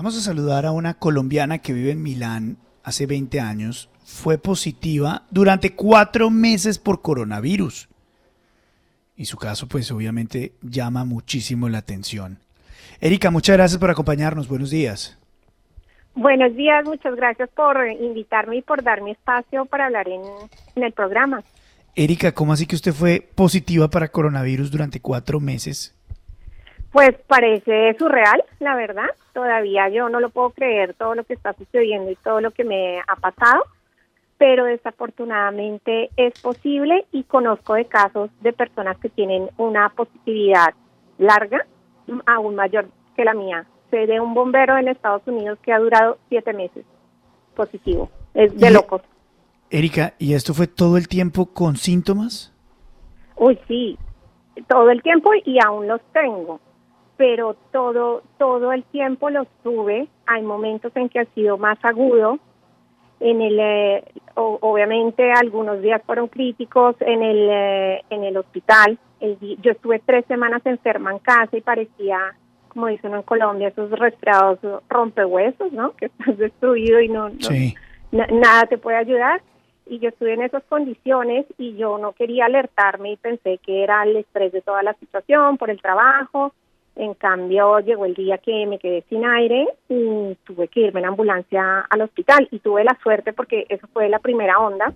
Vamos 0.00 0.16
a 0.16 0.22
saludar 0.22 0.64
a 0.64 0.72
una 0.72 0.94
colombiana 0.94 1.58
que 1.58 1.74
vive 1.74 1.90
en 1.90 2.02
Milán 2.02 2.56
hace 2.82 3.04
20 3.04 3.38
años. 3.38 3.90
Fue 4.02 4.38
positiva 4.38 5.24
durante 5.30 5.74
cuatro 5.74 6.30
meses 6.30 6.78
por 6.78 7.02
coronavirus. 7.02 7.86
Y 9.14 9.26
su 9.26 9.36
caso, 9.36 9.68
pues 9.68 9.92
obviamente 9.92 10.54
llama 10.62 11.04
muchísimo 11.04 11.68
la 11.68 11.76
atención. 11.76 12.38
Erika, 13.02 13.30
muchas 13.30 13.58
gracias 13.58 13.78
por 13.78 13.90
acompañarnos. 13.90 14.48
Buenos 14.48 14.70
días. 14.70 15.18
Buenos 16.14 16.56
días, 16.56 16.82
muchas 16.86 17.14
gracias 17.14 17.50
por 17.50 17.76
invitarme 17.86 18.56
y 18.56 18.62
por 18.62 18.82
darme 18.82 19.10
espacio 19.10 19.66
para 19.66 19.84
hablar 19.84 20.08
en, 20.08 20.22
en 20.76 20.82
el 20.82 20.92
programa. 20.94 21.44
Erika, 21.94 22.32
¿cómo 22.32 22.54
así 22.54 22.64
que 22.64 22.76
usted 22.76 22.94
fue 22.94 23.28
positiva 23.34 23.90
para 23.90 24.08
coronavirus 24.08 24.70
durante 24.70 25.00
cuatro 25.00 25.40
meses? 25.40 25.94
Pues 26.92 27.10
parece 27.28 27.94
surreal, 27.98 28.44
la 28.58 28.74
verdad. 28.74 29.06
Todavía 29.32 29.88
yo 29.88 30.08
no 30.08 30.18
lo 30.18 30.30
puedo 30.30 30.50
creer 30.50 30.94
todo 30.94 31.14
lo 31.14 31.24
que 31.24 31.34
está 31.34 31.52
sucediendo 31.52 32.10
y 32.10 32.16
todo 32.16 32.40
lo 32.40 32.50
que 32.50 32.64
me 32.64 32.98
ha 32.98 33.16
pasado, 33.16 33.64
pero 34.38 34.64
desafortunadamente 34.64 36.10
es 36.16 36.38
posible 36.40 37.06
y 37.12 37.22
conozco 37.24 37.74
de 37.74 37.84
casos 37.84 38.30
de 38.40 38.52
personas 38.52 38.98
que 38.98 39.08
tienen 39.08 39.50
una 39.56 39.88
positividad 39.90 40.74
larga, 41.18 41.64
aún 42.26 42.56
mayor 42.56 42.88
que 43.14 43.24
la 43.24 43.34
mía. 43.34 43.66
Sé 43.90 44.06
de 44.06 44.20
un 44.20 44.34
bombero 44.34 44.76
en 44.76 44.88
Estados 44.88 45.22
Unidos 45.26 45.58
que 45.62 45.72
ha 45.72 45.78
durado 45.78 46.18
siete 46.28 46.52
meses 46.52 46.84
positivo. 47.54 48.10
Es 48.34 48.56
de 48.58 48.70
locos. 48.70 49.02
Erika, 49.70 50.14
¿y 50.18 50.34
esto 50.34 50.54
fue 50.54 50.66
todo 50.66 50.96
el 50.96 51.06
tiempo 51.06 51.46
con 51.46 51.76
síntomas? 51.76 52.52
Uy, 53.36 53.58
sí, 53.68 53.96
todo 54.66 54.90
el 54.90 55.02
tiempo 55.02 55.30
y 55.44 55.58
aún 55.64 55.86
los 55.86 56.00
tengo 56.12 56.60
pero 57.20 57.54
todo, 57.70 58.22
todo 58.38 58.72
el 58.72 58.82
tiempo 58.84 59.28
los 59.28 59.46
tuve. 59.62 60.08
Hay 60.24 60.40
momentos 60.40 60.90
en 60.96 61.10
que 61.10 61.20
ha 61.20 61.26
sido 61.34 61.58
más 61.58 61.76
agudo. 61.82 62.38
En 63.20 63.42
el, 63.42 63.60
eh, 63.60 64.04
obviamente 64.36 65.30
algunos 65.30 65.82
días 65.82 66.00
fueron 66.06 66.28
críticos 66.28 66.96
en 67.00 67.22
el, 67.22 67.48
eh, 67.50 68.04
en 68.08 68.24
el 68.24 68.38
hospital. 68.38 68.98
yo 69.20 69.72
estuve 69.72 69.98
tres 69.98 70.24
semanas 70.28 70.62
enferma 70.64 71.10
en 71.10 71.18
casa 71.18 71.54
y 71.58 71.60
parecía, 71.60 72.18
como 72.68 72.86
dicen 72.86 73.12
en 73.12 73.20
Colombia, 73.20 73.68
esos 73.68 73.90
resfriados 73.90 74.58
rompehuesos, 74.88 75.70
¿no? 75.72 75.92
Que 75.96 76.06
estás 76.06 76.38
destruido 76.38 77.02
y 77.02 77.08
no, 77.08 77.28
nada 78.12 78.64
te 78.66 78.78
puede 78.78 78.96
ayudar. 78.96 79.42
Y 79.84 79.98
yo 79.98 80.08
estuve 80.08 80.32
en 80.32 80.40
esas 80.40 80.62
condiciones 80.70 81.44
y 81.58 81.76
yo 81.76 81.98
no 81.98 82.12
quería 82.12 82.46
alertarme 82.46 83.12
y 83.12 83.16
pensé 83.18 83.58
que 83.58 83.84
era 83.84 84.04
el 84.04 84.16
estrés 84.16 84.52
de 84.52 84.62
toda 84.62 84.82
la 84.82 84.94
situación 84.94 85.58
por 85.58 85.68
el 85.68 85.82
trabajo 85.82 86.54
en 86.96 87.14
cambio, 87.14 87.78
llegó 87.80 88.04
el 88.04 88.14
día 88.14 88.38
que 88.38 88.66
me 88.66 88.78
quedé 88.78 89.02
sin 89.08 89.24
aire 89.24 89.68
y 89.88 90.36
tuve 90.44 90.68
que 90.68 90.80
irme 90.80 91.00
en 91.00 91.06
ambulancia 91.06 91.86
al 91.88 92.02
hospital 92.02 92.48
y 92.50 92.58
tuve 92.58 92.84
la 92.84 92.98
suerte 93.02 93.32
porque 93.32 93.66
eso 93.68 93.86
fue 93.92 94.08
la 94.08 94.18
primera 94.18 94.58
onda, 94.58 94.92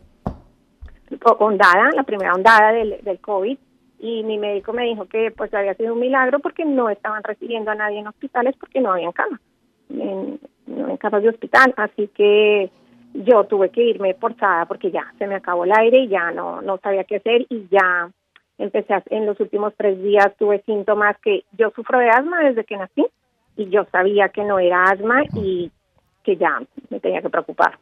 ondada, 1.39 1.91
la 1.95 2.03
primera 2.03 2.35
ondada 2.35 2.73
del, 2.73 2.99
del 3.03 3.21
COVID. 3.21 3.59
Y 4.01 4.23
mi 4.23 4.37
médico 4.39 4.73
me 4.73 4.85
dijo 4.85 5.07
que 5.07 5.31
pues 5.31 5.55
había 5.55 5.75
sido 5.75 5.95
un 5.95 6.01
milagro 6.01 6.41
porque 6.41 6.65
no 6.65 6.91
estaban 6.91 7.23
recibiendo 7.23 7.71
a 7.71 7.75
nadie 7.75 8.01
en 8.01 8.09
hospitales 8.09 8.55
porque 8.59 8.81
no 8.81 8.93
habían 8.93 9.13
cama, 9.13 9.41
en, 9.89 10.39
no 10.67 10.89
en 10.91 10.97
camas 10.99 11.23
de 11.23 11.31
hospital, 11.31 11.73
así 11.77 12.09
que 12.09 12.71
yo 13.15 13.45
tuve 13.45 13.71
que 13.71 13.83
irme 13.83 14.13
forzada 14.15 14.67
porque 14.67 14.91
ya 14.91 15.11
se 15.19 15.27
me 15.27 15.37
acabó 15.37 15.65
el 15.65 15.73
aire 15.73 16.01
y 16.01 16.09
ya 16.09 16.33
no, 16.33 16.61
no 16.61 16.79
sabía 16.79 17.05
qué 17.05 17.17
hacer 17.17 17.47
y 17.49 17.67
ya 17.71 18.11
empecé 18.59 18.95
en 19.11 19.27
los 19.27 19.39
últimos 19.41 19.75
tres 19.77 20.01
días 20.03 20.33
tuve 20.39 20.63
síntomas 20.63 21.17
que 21.23 21.45
yo 21.59 21.71
sufro 21.75 21.99
de 21.99 22.09
asma 22.09 22.41
desde 22.41 22.65
que 22.65 22.77
nací 22.77 23.07
y 23.57 23.69
yo 23.71 23.87
sabía 23.91 24.29
que 24.29 24.45
no 24.45 24.59
era 24.59 24.85
asma 24.85 25.23
y 25.35 25.71
que 26.23 26.37
ya 26.37 26.63
me 26.91 27.01
tenía 27.01 27.23
que 27.23 27.31
preocupar. 27.31 27.79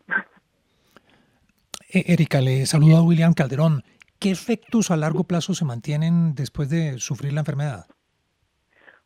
E, 1.91 2.13
Erika, 2.13 2.41
le 2.41 2.67
saluda 2.67 2.99
a 2.99 3.03
William 3.03 3.35
Calderón. 3.35 3.83
¿Qué 4.19 4.31
efectos 4.31 4.91
a 4.91 4.97
largo 4.97 5.25
plazo 5.25 5.55
se 5.55 5.65
mantienen 5.65 6.35
después 6.35 6.71
de 6.71 6.99
sufrir 6.99 7.33
la 7.33 7.41
enfermedad? 7.41 7.87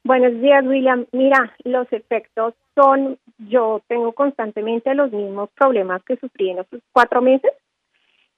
Buenos 0.05 0.41
días, 0.41 0.65
William. 0.65 1.06
Mira, 1.12 1.53
los 1.65 1.91
efectos 1.93 2.55
son, 2.75 3.19
yo 3.38 3.82
tengo 3.88 4.12
constantemente 4.12 4.94
los 4.94 5.10
mismos 5.10 5.50
problemas 5.56 6.03
que 6.05 6.16
sufrí 6.16 6.50
en 6.50 6.59
esos 6.59 6.81
cuatro 6.93 7.22
meses 7.22 7.50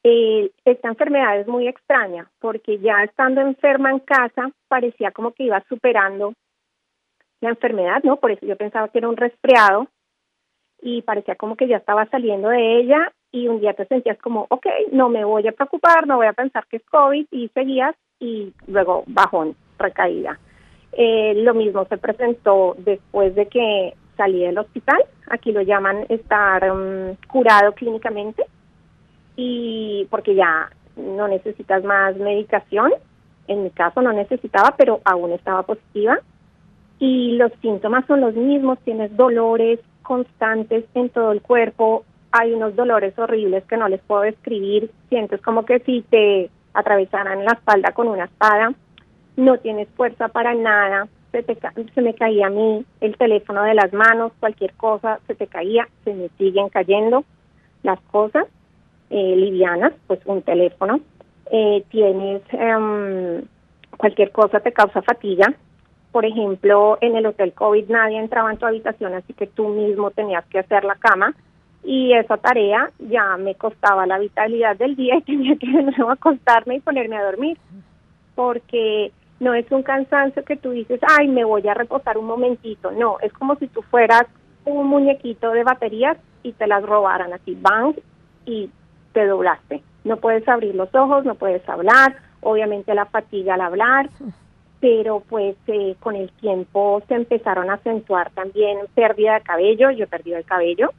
eh, 0.09 0.51
esta 0.65 0.89
enfermedad 0.89 1.39
es 1.39 1.47
muy 1.47 1.69
extraña 1.69 2.31
porque 2.41 2.79
ya 2.79 3.05
estando 3.05 3.41
enferma 3.41 3.91
en 3.91 4.01
casa 4.01 4.51
parecía 4.69 5.11
como 5.11 5.33
que 5.33 5.45
iba 5.45 5.63
superando 5.69 6.35
la 7.41 7.51
enfermedad, 7.51 8.03
¿no? 8.03 8.17
Por 8.17 8.31
eso 8.31 8.47
yo 8.47 8.57
pensaba 8.57 8.89
que 8.89 8.99
era 8.99 9.09
un 9.09 9.17
resfriado 9.17 9.87
y 10.81 11.03
parecía 11.03 11.35
como 11.37 11.57
que 11.57 11.69
ya 11.69 11.77
estaba 11.77 12.07
saliendo 12.07 12.49
de 12.49 12.79
ella 12.79 13.13
y 13.31 13.49
un 13.49 13.61
día 13.61 13.75
te 13.75 13.87
sentías 13.87 14.19
como, 14.19 14.47
ok, 14.49 14.67
no 14.93 15.09
me 15.09 15.25
voy 15.25 15.47
a 15.47 15.53
preocupar, 15.53 16.07
no 16.07 16.17
voy 16.17 16.27
a 16.27 16.33
pensar 16.33 16.67
que 16.67 16.79
es 16.79 16.85
COVID 16.87 17.27
y 17.31 17.49
seguías 17.49 17.95
y 18.19 18.53
luego 18.67 19.05
bajón, 19.07 19.55
recaída. 19.79 20.39
Eh, 20.93 21.35
lo 21.37 21.55
mismo 21.55 21.85
se 21.87 21.99
presentó 21.99 22.75
después 22.79 23.35
de 23.35 23.47
que 23.47 23.95
salí 24.17 24.41
del 24.41 24.59
hospital, 24.59 25.05
aquí 25.29 25.53
lo 25.53 25.63
llaman 25.63 26.07
estar 26.09 26.71
um, 26.73 27.15
curado 27.29 27.73
clínicamente, 27.73 28.45
y 29.41 30.04
porque 30.10 30.34
ya 30.34 30.69
no 30.97 31.28
necesitas 31.28 31.84
más 31.84 32.16
medicación. 32.16 32.93
En 33.47 33.62
mi 33.62 33.71
caso 33.71 34.03
no 34.03 34.12
necesitaba, 34.12 34.75
pero 34.76 35.00
aún 35.04 35.31
estaba 35.31 35.62
positiva. 35.62 36.19
Y 36.99 37.37
los 37.37 37.53
síntomas 37.62 38.04
son 38.06 38.21
los 38.21 38.34
mismos, 38.34 38.81
tienes 38.81 39.16
dolores 39.16 39.78
constantes 40.03 40.84
en 40.94 41.09
todo 41.10 41.31
el 41.31 41.41
cuerpo, 41.41 42.04
hay 42.32 42.53
unos 42.53 42.75
dolores 42.75 43.16
horribles 43.16 43.62
que 43.65 43.76
no 43.76 43.88
les 43.88 44.00
puedo 44.00 44.22
describir, 44.22 44.91
sientes 45.09 45.41
como 45.41 45.65
que 45.65 45.78
si 45.81 46.03
te 46.03 46.50
atravesaran 46.75 47.44
la 47.44 47.53
espalda 47.53 47.93
con 47.93 48.09
una 48.09 48.25
espada, 48.25 48.72
no 49.37 49.59
tienes 49.59 49.87
fuerza 49.91 50.28
para 50.28 50.55
nada, 50.55 51.06
se, 51.31 51.43
te, 51.43 51.56
se 51.94 52.03
me 52.03 52.15
caía 52.15 52.49
a 52.49 52.50
mí 52.50 52.84
el 53.00 53.16
teléfono 53.16 53.62
de 53.62 53.75
las 53.75 53.93
manos, 53.93 54.32
cualquier 54.41 54.72
cosa 54.75 55.20
se 55.26 55.34
te 55.34 55.47
caía, 55.47 55.87
se 56.05 56.12
me 56.15 56.28
siguen 56.38 56.70
cayendo 56.70 57.25
las 57.82 58.00
cosas 58.10 58.47
eh, 59.11 59.37
livianas, 59.37 59.93
pues 60.07 60.21
un 60.27 60.43
teléfono, 60.43 61.01
eh, 61.51 61.85
tienes 61.91 62.43
em, 62.53 63.43
cualquier 63.97 64.31
cosa 64.33 64.61
te 64.61 64.73
causa 64.73 65.03
fatiga. 65.03 65.53
Por 66.13 66.25
ejemplo, 66.25 66.99
en 67.01 67.17
el 67.17 67.27
hotel 67.27 67.53
COVID 67.53 67.89
nadie 67.89 68.19
entraba 68.19 68.51
en 68.51 68.59
tu 68.59 68.67
habitación, 68.67 69.15
así 69.15 69.33
que 69.33 69.47
tú 69.47 69.69
mismo 69.69 70.11
tenías 70.11 70.45
que 70.47 70.59
hacer 70.59 70.85
la 70.85 70.97
cama. 70.97 71.35
Y 71.85 72.13
esa 72.13 72.37
tarea 72.37 72.91
ya 72.99 73.37
me 73.37 73.55
costaba 73.55 74.07
la 74.07 74.19
vitalidad 74.19 74.77
del 74.77 74.97
día 74.97 75.17
y 75.17 75.23
tenía 75.23 75.57
que 75.57 75.67
de 75.67 75.83
nuevo 75.83 76.11
acostarme 76.11 76.77
y 76.77 76.81
ponerme 76.81 77.17
a 77.17 77.25
dormir, 77.25 77.57
porque 78.35 79.13
no 79.41 79.55
es 79.55 79.71
un 79.71 79.83
cansancio 79.83 80.45
que 80.45 80.57
tú 80.57 80.71
dices, 80.71 81.01
ay, 81.17 81.29
me 81.29 81.45
voy 81.45 81.67
a 81.69 81.75
reposar 81.75 82.19
un 82.19 82.27
momentito, 82.27 82.91
no, 82.91 83.19
es 83.21 83.33
como 83.33 83.57
si 83.57 83.69
tú 83.69 83.83
fueras 83.83 84.25
un 84.65 84.87
muñequito 84.89 85.53
de 85.53 85.63
baterías 85.65 86.19
y 86.43 86.53
te 86.53 86.67
las 86.67 86.83
robaran 86.83 87.33
así, 87.33 87.57
bang, 87.61 87.95
y 88.45 88.71
te 89.13 89.27
doblaste. 89.27 89.83
No 90.05 90.17
puedes 90.17 90.47
abrir 90.49 90.75
los 90.75 90.95
ojos, 90.95 91.25
no 91.25 91.35
puedes 91.35 91.67
hablar, 91.69 92.17
obviamente 92.41 92.95
la 92.95 93.07
fatiga 93.07 93.55
al 93.55 93.61
hablar, 93.61 94.09
pero 94.81 95.21
pues 95.29 95.57
eh, 95.67 95.97
con 96.01 96.17
el 96.17 96.31
tiempo 96.33 97.03
se 97.09 97.15
empezaron 97.15 97.71
a 97.71 97.75
acentuar 97.75 98.31
también 98.31 98.79
pérdida 98.95 99.35
de 99.35 99.41
cabello, 99.43 99.91
yo 99.91 100.07
perdí 100.07 100.33
el 100.33 100.45
cabello. 100.45 100.91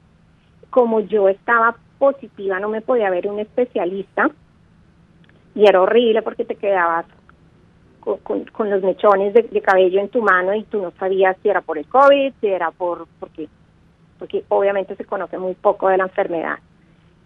Como 0.70 1.00
yo 1.00 1.30
estaba 1.30 1.76
positiva, 1.98 2.60
no 2.60 2.70
me 2.70 2.82
podía 2.82 3.10
ver 3.10 3.28
un 3.28 3.40
especialista 3.40 4.30
y 5.56 5.66
era 5.66 5.82
horrible 5.82 6.22
porque 6.22 6.46
te 6.46 6.56
quedabas 6.56 7.06
con, 8.02 8.70
los 8.70 8.84
mechones 8.84 9.34
de, 9.34 9.44
de, 9.44 9.62
cabello 9.62 10.00
en 10.00 10.10
tu 10.10 10.22
mano 10.22 10.54
y 10.54 10.64
tú 10.64 10.82
no 10.82 10.92
sabías 10.92 11.36
si 11.42 11.50
era 11.50 11.62
por 11.62 11.78
el 11.78 11.88
COVID, 11.88 12.34
si 12.40 12.48
era 12.48 12.72
por, 12.72 13.08
porque, 13.20 13.48
porque 14.18 14.44
obviamente 14.50 14.96
se 14.96 15.06
conoce 15.06 15.38
muy 15.38 15.54
poco 15.56 15.90
de 15.90 15.98
la 15.98 16.04
enfermedad 16.06 16.60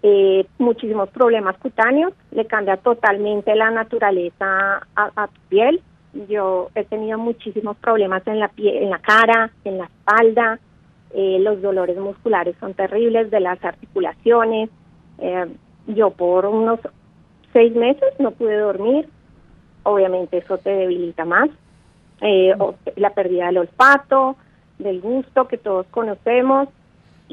eh, 0.06 0.46
muchísimos 0.58 1.10
problemas 1.10 1.58
cutáneos, 1.58 2.14
le 2.32 2.46
cambia 2.46 2.76
totalmente 2.76 3.56
la 3.56 3.72
naturaleza 3.72 4.86
a, 4.96 5.28
tu 5.28 5.42
piel. 5.48 5.82
Yo 6.28 6.70
he 6.76 6.84
tenido 6.84 7.18
muchísimos 7.18 7.78
problemas 7.78 8.22
en 8.28 8.40
la 8.40 8.50
piel, 8.50 8.84
en 8.84 8.90
la 8.90 9.00
cara, 9.00 9.52
en 9.64 9.78
la 9.78 9.86
espalda, 9.86 10.60
eh, 11.14 11.38
los 11.40 11.62
dolores 11.62 11.98
musculares 11.98 12.56
son 12.60 12.74
terribles 12.74 13.32
de 13.32 13.40
las 13.40 13.64
articulaciones. 13.64 14.70
Eh, 15.20 15.48
yo 15.88 16.12
por 16.12 16.46
unos 16.48 16.80
seis 17.54 17.74
meses 17.74 18.14
no 18.20 18.32
pude 18.32 18.58
dormir, 18.58 19.08
obviamente 19.84 20.38
eso 20.38 20.58
te 20.58 20.72
debilita 20.72 21.24
más. 21.24 21.50
Eh, 22.20 22.54
la 22.98 23.12
pérdida 23.12 23.46
del 23.46 23.60
olfato, 23.60 24.36
del 24.80 25.00
gusto 25.02 25.48
que 25.48 25.58
todos 25.58 25.86
conocemos, 25.88 26.68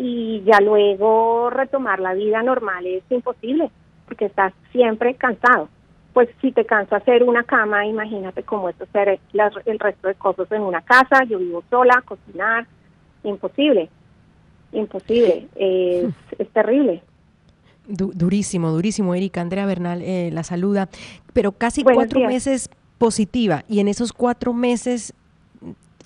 y 0.02 0.42
ya 0.44 0.60
luego 0.60 1.50
retomar 1.50 2.00
la 2.00 2.14
vida 2.14 2.42
normal 2.42 2.86
es 2.86 3.02
imposible 3.10 3.70
porque 4.06 4.24
estás 4.24 4.54
siempre 4.72 5.14
cansado. 5.14 5.68
Pues 6.14 6.30
si 6.40 6.52
te 6.52 6.64
cansa 6.64 6.96
hacer 6.96 7.22
una 7.22 7.44
cama, 7.44 7.86
imagínate 7.86 8.42
cómo 8.42 8.70
es 8.70 8.80
hacer 8.80 9.20
el 9.34 9.78
resto 9.78 10.08
de 10.08 10.14
cosas 10.14 10.50
en 10.52 10.62
una 10.62 10.80
casa, 10.80 11.24
yo 11.24 11.38
vivo 11.38 11.62
sola, 11.68 12.02
cocinar, 12.06 12.66
imposible. 13.24 13.90
imposible, 14.72 15.48
es, 15.54 16.14
es 16.38 16.48
terrible. 16.48 17.02
durísimo, 17.86 18.70
durísimo, 18.70 19.14
Erika. 19.14 19.42
Andrea 19.42 19.66
Bernal 19.66 20.00
eh, 20.00 20.30
la 20.32 20.44
saluda, 20.44 20.88
pero 21.34 21.52
casi 21.52 21.84
cuatro 21.84 22.20
meses 22.20 22.70
positiva 22.96 23.64
y 23.68 23.80
en 23.80 23.88
esos 23.88 24.14
cuatro 24.14 24.54
meses 24.54 25.12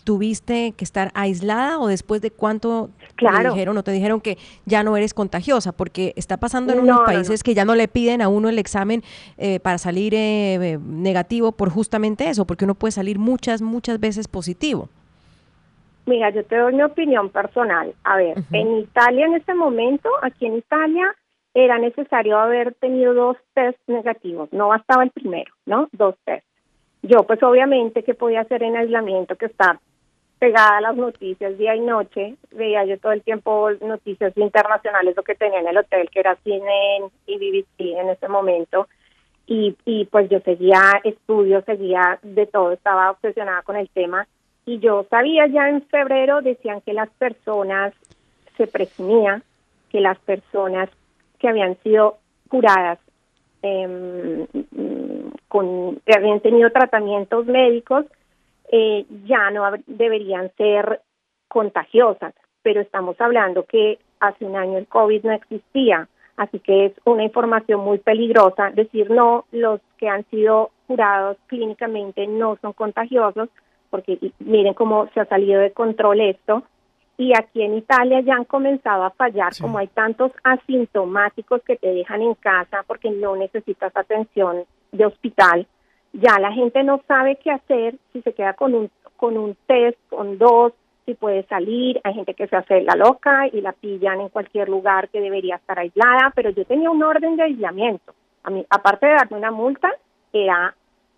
tuviste 0.04 0.72
que 0.76 0.84
estar 0.84 1.10
aislada 1.14 1.78
o 1.80 1.88
después 1.88 2.20
de 2.20 2.30
cuánto 2.30 2.90
te 3.16 3.48
dijeron 3.48 3.76
o 3.78 3.82
te 3.82 3.90
dijeron 3.90 4.20
que 4.20 4.38
ya 4.66 4.82
no 4.82 4.96
eres 4.96 5.14
contagiosa? 5.14 5.72
Porque 5.72 6.12
está 6.16 6.36
pasando 6.36 6.72
en 6.72 6.80
unos 6.80 7.00
países 7.00 7.42
que 7.42 7.54
ya 7.54 7.64
no 7.64 7.74
le 7.74 7.88
piden 7.88 8.22
a 8.22 8.28
uno 8.28 8.48
el 8.48 8.58
examen 8.58 9.02
eh, 9.38 9.60
para 9.60 9.78
salir 9.78 10.14
eh, 10.14 10.78
negativo 10.84 11.52
por 11.52 11.70
justamente 11.70 12.28
eso, 12.28 12.46
porque 12.46 12.64
uno 12.64 12.74
puede 12.74 12.92
salir 12.92 13.18
muchas, 13.18 13.62
muchas 13.62 13.98
veces 13.98 14.28
positivo. 14.28 14.88
Mira, 16.06 16.30
yo 16.30 16.44
te 16.44 16.56
doy 16.56 16.74
mi 16.74 16.82
opinión 16.82 17.30
personal. 17.30 17.94
A 18.04 18.16
ver, 18.16 18.36
en 18.52 18.78
Italia 18.78 19.26
en 19.26 19.34
este 19.34 19.54
momento, 19.54 20.10
aquí 20.22 20.46
en 20.46 20.56
Italia, 20.56 21.14
era 21.54 21.78
necesario 21.78 22.38
haber 22.38 22.74
tenido 22.74 23.14
dos 23.14 23.36
test 23.54 23.78
negativos, 23.86 24.52
no 24.52 24.68
bastaba 24.68 25.04
el 25.04 25.10
primero, 25.10 25.54
¿no? 25.66 25.88
Dos 25.92 26.16
test. 26.24 26.44
Yo, 27.02 27.22
pues 27.24 27.42
obviamente, 27.42 28.02
que 28.02 28.14
podía 28.14 28.40
hacer 28.40 28.62
en 28.62 28.76
aislamiento, 28.76 29.36
que 29.36 29.46
estar 29.46 29.78
pegada 30.44 30.76
a 30.76 30.80
las 30.82 30.96
noticias 30.96 31.56
día 31.56 31.74
y 31.74 31.80
noche, 31.80 32.34
veía 32.52 32.84
yo 32.84 32.98
todo 32.98 33.12
el 33.12 33.22
tiempo 33.22 33.70
noticias 33.80 34.36
internacionales, 34.36 35.16
lo 35.16 35.22
que 35.22 35.34
tenía 35.34 35.60
en 35.60 35.68
el 35.68 35.78
hotel, 35.78 36.10
que 36.10 36.20
era 36.20 36.36
CNN 36.44 37.08
y 37.26 37.38
BBC 37.38 37.98
en 37.98 38.10
ese 38.10 38.28
momento, 38.28 38.86
y, 39.46 39.74
y 39.86 40.04
pues 40.04 40.28
yo 40.28 40.40
seguía 40.40 41.00
estudios, 41.02 41.64
seguía 41.64 42.18
de 42.22 42.44
todo, 42.44 42.72
estaba 42.72 43.10
obsesionada 43.10 43.62
con 43.62 43.76
el 43.76 43.88
tema, 43.88 44.26
y 44.66 44.80
yo 44.80 45.06
sabía 45.08 45.46
ya 45.46 45.70
en 45.70 45.80
febrero, 45.86 46.42
decían 46.42 46.82
que 46.82 46.92
las 46.92 47.08
personas, 47.08 47.94
se 48.58 48.66
presumía 48.66 49.40
que 49.88 50.00
las 50.00 50.18
personas 50.18 50.90
que 51.38 51.48
habían 51.48 51.78
sido 51.82 52.18
curadas 52.50 52.98
eh, 53.62 54.46
con 55.48 55.96
que 56.04 56.14
habían 56.14 56.40
tenido 56.40 56.68
tratamientos 56.70 57.46
médicos 57.46 58.04
eh, 58.76 59.06
ya 59.24 59.52
no 59.52 59.62
deberían 59.86 60.50
ser 60.56 61.00
contagiosas, 61.46 62.34
pero 62.60 62.80
estamos 62.80 63.14
hablando 63.20 63.62
que 63.66 64.00
hace 64.18 64.44
un 64.44 64.56
año 64.56 64.78
el 64.78 64.88
COVID 64.88 65.22
no 65.22 65.30
existía, 65.30 66.08
así 66.36 66.58
que 66.58 66.86
es 66.86 66.92
una 67.04 67.22
información 67.22 67.78
muy 67.84 67.98
peligrosa 67.98 68.70
decir 68.70 69.12
no, 69.12 69.44
los 69.52 69.80
que 69.96 70.08
han 70.08 70.24
sido 70.24 70.72
curados 70.88 71.36
clínicamente 71.46 72.26
no 72.26 72.58
son 72.62 72.72
contagiosos, 72.72 73.48
porque 73.90 74.18
miren 74.40 74.74
cómo 74.74 75.08
se 75.14 75.20
ha 75.20 75.26
salido 75.26 75.60
de 75.60 75.70
control 75.70 76.20
esto, 76.20 76.64
y 77.16 77.32
aquí 77.38 77.62
en 77.62 77.74
Italia 77.74 78.22
ya 78.22 78.34
han 78.34 78.44
comenzado 78.44 79.04
a 79.04 79.10
fallar, 79.10 79.52
como 79.60 79.78
hay 79.78 79.86
tantos 79.86 80.32
asintomáticos 80.42 81.62
que 81.62 81.76
te 81.76 81.94
dejan 81.94 82.22
en 82.22 82.34
casa 82.34 82.82
porque 82.88 83.12
no 83.12 83.36
necesitas 83.36 83.96
atención 83.96 84.64
de 84.90 85.06
hospital, 85.06 85.68
ya 86.14 86.38
la 86.38 86.52
gente 86.52 86.82
no 86.82 87.02
sabe 87.06 87.36
qué 87.36 87.50
hacer 87.50 87.96
si 88.12 88.22
se 88.22 88.32
queda 88.32 88.54
con 88.54 88.74
un 88.74 88.90
con 89.16 89.38
un 89.38 89.56
test, 89.66 89.98
con 90.10 90.38
dos, 90.38 90.72
si 91.06 91.14
puede 91.14 91.44
salir, 91.44 92.00
hay 92.04 92.14
gente 92.14 92.34
que 92.34 92.46
se 92.46 92.56
hace 92.56 92.82
la 92.82 92.94
loca 92.94 93.46
y 93.46 93.60
la 93.60 93.72
pillan 93.72 94.20
en 94.20 94.28
cualquier 94.28 94.68
lugar 94.68 95.08
que 95.08 95.20
debería 95.20 95.56
estar 95.56 95.78
aislada, 95.78 96.32
pero 96.34 96.50
yo 96.50 96.64
tenía 96.64 96.90
un 96.90 97.02
orden 97.02 97.36
de 97.36 97.44
aislamiento. 97.44 98.14
A 98.42 98.50
mí, 98.50 98.64
aparte 98.68 99.06
de 99.06 99.12
darme 99.12 99.38
una 99.38 99.50
multa, 99.50 99.90
era 100.32 100.74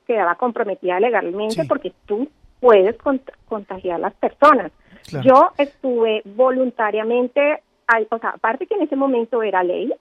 quedaba 0.07 0.37
comprometida 0.37 1.01
legalmente 1.01 1.65
porque 1.67 1.93
tú 2.07 2.29
puedes 2.61 2.97
contagiar 3.49 3.97
a 3.97 3.99
las 3.99 4.15
personas. 4.15 4.71
Yo 5.25 5.51
estuve 5.59 6.23
voluntariamente, 6.25 7.63
o 8.11 8.19
sea, 8.19 8.31
aparte 8.31 8.67
que 8.67 8.75
en 8.75 8.83
ese 8.83 8.97
momento 8.97 9.43
era 9.43 9.63
ley, 9.63 9.93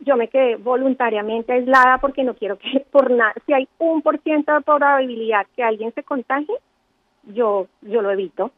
yo 0.00 0.16
me 0.16 0.28
quedé 0.28 0.56
voluntariamente 0.56 1.52
aislada 1.52 1.98
porque 1.98 2.24
no 2.24 2.34
quiero 2.34 2.58
que 2.58 2.84
por 2.90 3.10
nada, 3.10 3.34
si 3.46 3.52
hay 3.52 3.68
un 3.78 4.02
por 4.02 4.20
ciento 4.20 4.52
de 4.52 4.60
probabilidad 4.60 5.46
que 5.56 5.62
alguien 5.62 5.92
se 5.94 6.02
contagie, 6.02 6.54
yo, 7.24 7.68
yo 7.82 8.02
lo 8.02 8.10
evito. 8.10 8.50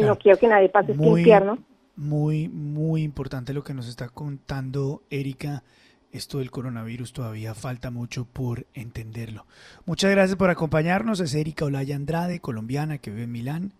No 0.00 0.16
quiero 0.16 0.38
que 0.38 0.48
nadie 0.48 0.68
pase 0.68 0.92
este 0.92 1.06
infierno. 1.06 1.58
Muy, 1.96 2.48
muy 2.48 3.02
importante 3.02 3.52
lo 3.52 3.64
que 3.64 3.74
nos 3.74 3.88
está 3.88 4.08
contando 4.08 5.02
Erika. 5.10 5.62
Esto 6.12 6.38
del 6.38 6.50
coronavirus 6.50 7.12
todavía 7.12 7.54
falta 7.54 7.90
mucho 7.90 8.24
por 8.24 8.66
entenderlo. 8.74 9.46
Muchas 9.86 10.10
gracias 10.10 10.36
por 10.36 10.50
acompañarnos. 10.50 11.20
Es 11.20 11.34
Erika 11.34 11.64
Olaya 11.64 11.94
Andrade, 11.94 12.40
colombiana 12.40 12.98
que 12.98 13.10
vive 13.10 13.24
en 13.24 13.32
Milán. 13.32 13.72